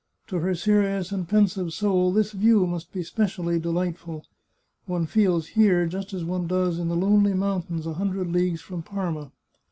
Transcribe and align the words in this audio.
To 0.29 0.39
her 0.39 0.55
serious 0.55 1.11
and 1.11 1.29
pensive 1.29 1.73
soul 1.73 2.11
this 2.11 2.31
view 2.31 2.65
must 2.65 2.91
be 2.91 3.03
specially 3.03 3.59
de 3.59 3.69
lightful. 3.69 4.23
One 4.87 5.05
feels 5.05 5.49
here 5.49 5.85
just 5.85 6.11
as 6.11 6.23
one 6.25 6.47
does 6.47 6.79
in 6.79 6.87
the 6.87 6.95
lonely 6.95 7.35
mountains 7.35 7.85
a 7.85 7.93
hundred 7.93 8.31
leagues 8.31 8.61
from 8.61 8.81
Parma." 8.81 9.31